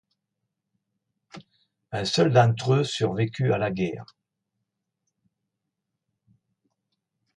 [1.91, 4.17] Un seul d'entre eux survécut à la guerre.